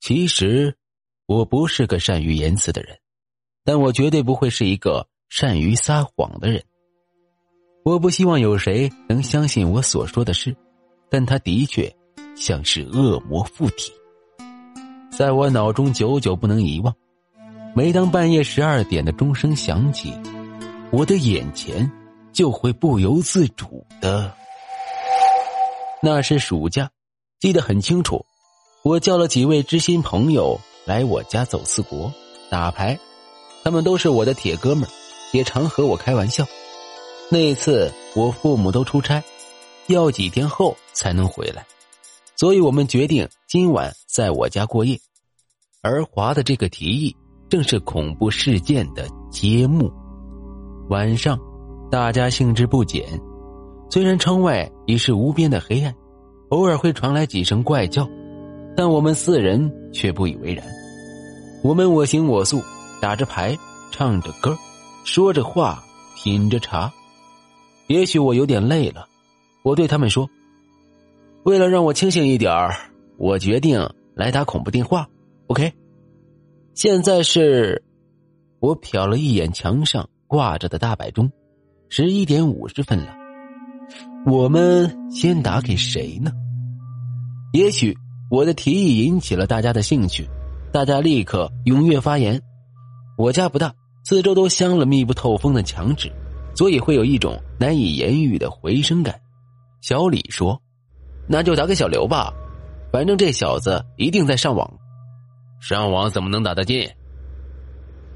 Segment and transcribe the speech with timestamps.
[0.00, 0.74] 其实，
[1.26, 2.98] 我不是个善于言辞的人，
[3.64, 6.64] 但我绝对不会是一个善于撒谎的人。
[7.84, 10.56] 我不希望有谁能相信我所说的事，
[11.10, 11.94] 但他的确
[12.34, 13.92] 像是恶魔附体，
[15.10, 16.94] 在我脑中久久不能遗忘。
[17.76, 20.14] 每当半夜十二点的钟声响起，
[20.90, 21.90] 我的眼前
[22.32, 24.34] 就会不由自主的。
[26.02, 26.90] 那是暑假，
[27.38, 28.24] 记得很清楚。
[28.82, 32.10] 我叫了几位知心朋友来我家走四国
[32.50, 32.98] 打牌，
[33.62, 34.88] 他们都是我的铁哥们
[35.32, 36.46] 也常和我开玩笑。
[37.30, 39.22] 那次我父母都出差，
[39.88, 41.66] 要几天后才能回来，
[42.36, 44.98] 所以我们决定今晚在我家过夜。
[45.82, 47.14] 而华的这个提议
[47.50, 49.92] 正是恐怖事件的揭幕。
[50.88, 51.38] 晚上，
[51.90, 53.20] 大家兴致不减，
[53.90, 55.94] 虽然窗外已是无边的黑暗，
[56.48, 58.08] 偶尔会传来几声怪叫。
[58.80, 60.64] 但我们四人却不以为然，
[61.62, 62.62] 我们我行我素，
[62.98, 63.54] 打着牌，
[63.90, 64.56] 唱着歌，
[65.04, 65.84] 说着话，
[66.16, 66.90] 品着茶。
[67.88, 69.06] 也许我有点累了，
[69.62, 70.26] 我对他们说
[71.44, 72.74] ：“为了让我清醒一点儿，
[73.18, 75.06] 我决定来打恐怖电话。
[75.48, 75.74] ”OK，
[76.72, 77.84] 现在是，
[78.60, 81.30] 我瞟了一眼墙上挂着的大摆钟，
[81.90, 83.14] 十一点五十分了。
[84.24, 86.32] 我们先打给谁呢？
[87.52, 87.94] 也许。
[88.30, 90.28] 我的提议引起了大家的兴趣，
[90.72, 92.40] 大家立刻踊跃发言。
[93.18, 96.12] 我家不大，四周都镶了密不透风的墙纸，
[96.54, 99.20] 所以会有一种难以言喻的回声感。
[99.80, 100.62] 小李说
[101.26, 102.32] ：“那就打给小刘吧，
[102.92, 104.78] 反正这小子一定在上网。
[105.60, 106.88] 上网怎么能打得进？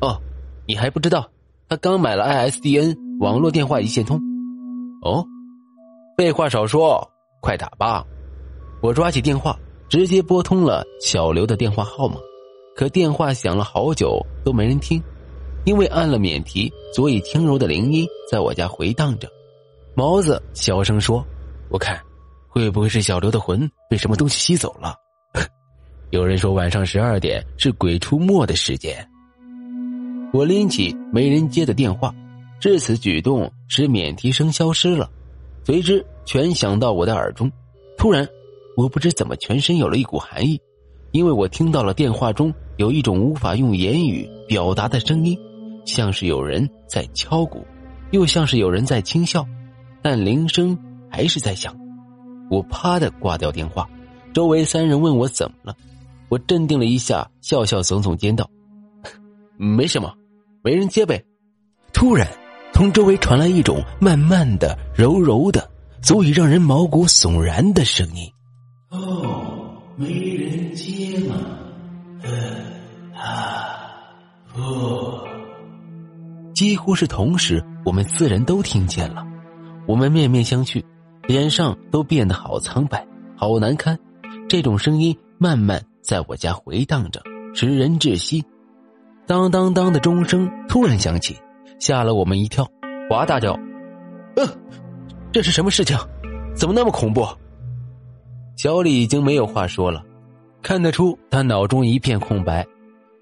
[0.00, 0.16] 哦，
[0.64, 1.28] 你还不知道，
[1.68, 4.20] 他刚买了 ISDN 网络电话一线通。
[5.02, 5.26] 哦，
[6.16, 8.06] 废话少说，快打吧！
[8.80, 12.16] 我抓起电话。”直接拨通了小刘的电话号码，
[12.74, 15.02] 可电话响了好久都没人听，
[15.64, 19.28] 因为按了免提，所以轻柔的铃音在我家回荡着。
[19.94, 21.24] 毛子小声说
[21.70, 22.00] ：“我看，
[22.48, 24.94] 会不会是小刘的魂被什么东西吸走了？”
[26.10, 29.08] 有人说晚上十二点是鬼出没的时间。
[30.32, 32.12] 我拎起没人接的电话，
[32.58, 35.08] 至此举动使免提声消失了，
[35.64, 37.50] 随之全响到我的耳中，
[37.96, 38.28] 突然。
[38.76, 40.60] 我不知怎么全身有了一股寒意，
[41.12, 45.38] 因为我听到了电话中有一种无法用言语表达的声音，
[45.84, 47.64] 像是有人在敲鼓，
[48.10, 49.46] 又像是有人在轻笑，
[50.02, 50.76] 但铃声
[51.10, 51.74] 还是在响。
[52.50, 53.88] 我啪的挂掉电话，
[54.32, 55.76] 周围三人问我怎么了，
[56.28, 58.50] 我镇定了一下，笑笑耸耸肩道
[59.56, 60.12] ：“没什么，
[60.62, 61.24] 没人接呗。”
[61.94, 62.28] 突然，
[62.72, 65.70] 从周围传来一种慢慢的、柔柔的，
[66.02, 68.28] 足以让人毛骨悚然的声音。
[76.54, 79.26] 几乎是同时，我们四人都听见了。
[79.86, 80.82] 我们面面相觑，
[81.26, 83.04] 脸上都变得好苍白，
[83.36, 83.98] 好难堪。
[84.48, 87.20] 这种声音慢慢在我家回荡着，
[87.54, 88.42] 使人窒息。
[89.26, 91.36] 当当当的钟声突然响起，
[91.80, 92.66] 吓了我们一跳。
[93.10, 93.58] 华大叫
[94.36, 94.46] ：“呃，
[95.32, 95.98] 这是什么事情？
[96.54, 97.26] 怎么那么恐怖？”
[98.56, 100.02] 小李已经没有话说了，
[100.62, 102.64] 看得出他脑中一片空白。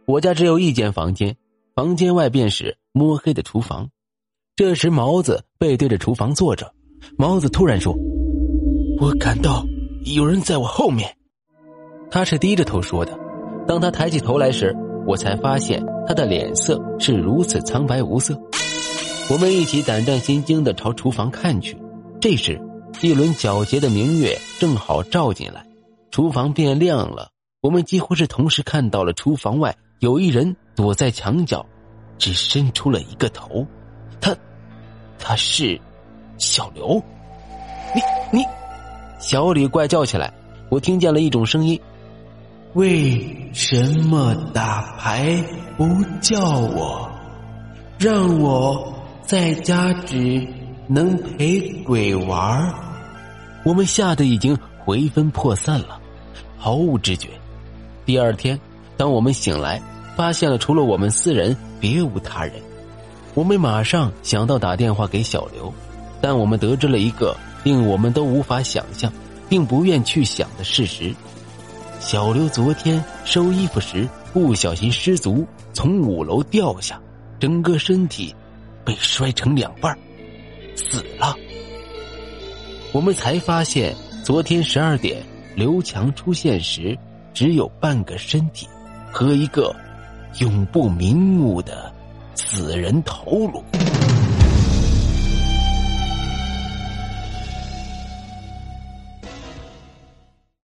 [0.06, 1.34] 我家只有一间房间，
[1.74, 3.88] 房间外便是摸黑的厨房。
[4.54, 6.72] 这时，毛子背对着厨房坐着。
[7.16, 7.94] 毛子突然说
[9.00, 9.64] ：“我感到
[10.04, 11.16] 有人在我后面。”
[12.10, 13.18] 他是低着头说的。
[13.66, 18.38] 当他抬起头来时，我才发现他的脸色是如此苍白无色。
[19.30, 21.76] 我们一起胆战心惊的朝厨房看去，
[22.20, 22.60] 这时。
[23.00, 25.66] 一轮皎洁的明月正好照进来，
[26.12, 27.30] 厨房变亮了。
[27.60, 31.64] 我们几乎是同时看到了厨房外有一人躲在墙角，
[32.18, 33.66] 只伸出了一个头。
[34.20, 34.34] 他，
[35.18, 35.80] 他是
[36.38, 37.02] 小刘。
[37.94, 38.44] 你你，
[39.18, 40.32] 小李怪叫起来。
[40.70, 41.78] 我听见了一种声音
[42.72, 45.36] ：“为什么打牌
[45.76, 45.86] 不
[46.20, 47.10] 叫我？
[47.98, 50.48] 让我在家只
[50.88, 52.72] 能陪鬼玩？”
[53.64, 56.00] 我们吓得已经魂飞魄散了，
[56.56, 57.28] 毫无知觉。
[58.06, 58.58] 第二天，
[58.96, 59.80] 当我们醒来，
[60.16, 62.54] 发现了除了我们四人，别无他人。
[63.34, 65.72] 我们马上想到打电话给小刘，
[66.20, 69.12] 但我们得知了一个令我们都无法想象，
[69.48, 71.14] 并不愿去想的事实：
[71.98, 77.00] 小刘昨天收衣服时不小心失足，从五楼掉下，
[77.40, 78.34] 整个身体
[78.84, 79.96] 被摔成两半，
[80.76, 81.34] 死了。
[82.92, 85.24] 我们才发现，昨天十二点
[85.56, 86.94] 刘强出现时，
[87.32, 88.68] 只有半个身体
[89.10, 89.74] 和一个
[90.38, 91.92] 永不瞑目的
[92.34, 93.62] 死人头颅。